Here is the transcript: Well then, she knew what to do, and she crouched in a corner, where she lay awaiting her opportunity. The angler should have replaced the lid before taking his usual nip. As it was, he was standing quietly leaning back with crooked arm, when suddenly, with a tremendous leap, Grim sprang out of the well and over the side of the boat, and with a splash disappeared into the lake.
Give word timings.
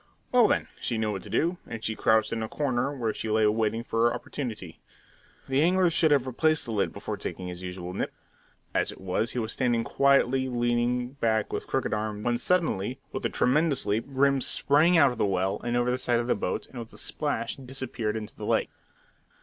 Well 0.31 0.47
then, 0.47 0.67
she 0.79 0.97
knew 0.97 1.11
what 1.11 1.21
to 1.21 1.29
do, 1.29 1.59
and 1.67 1.83
she 1.83 1.93
crouched 1.95 2.33
in 2.33 2.41
a 2.41 2.49
corner, 2.49 2.97
where 2.97 3.13
she 3.13 3.29
lay 3.29 3.43
awaiting 3.43 3.85
her 3.91 4.11
opportunity. 4.11 4.79
The 5.47 5.61
angler 5.61 5.91
should 5.91 6.09
have 6.09 6.25
replaced 6.25 6.65
the 6.65 6.71
lid 6.71 6.91
before 6.91 7.17
taking 7.17 7.49
his 7.49 7.61
usual 7.61 7.93
nip. 7.93 8.11
As 8.73 8.91
it 8.91 8.99
was, 8.99 9.33
he 9.33 9.37
was 9.37 9.51
standing 9.53 9.83
quietly 9.83 10.49
leaning 10.49 11.11
back 11.11 11.53
with 11.53 11.67
crooked 11.67 11.93
arm, 11.93 12.23
when 12.23 12.39
suddenly, 12.39 12.99
with 13.11 13.23
a 13.27 13.29
tremendous 13.29 13.85
leap, 13.85 14.07
Grim 14.11 14.41
sprang 14.41 14.97
out 14.97 15.11
of 15.11 15.19
the 15.19 15.25
well 15.27 15.61
and 15.63 15.77
over 15.77 15.91
the 15.91 15.99
side 15.99 16.17
of 16.19 16.25
the 16.25 16.33
boat, 16.33 16.65
and 16.65 16.79
with 16.79 16.91
a 16.93 16.97
splash 16.97 17.55
disappeared 17.57 18.17
into 18.17 18.35
the 18.35 18.47
lake. 18.47 18.71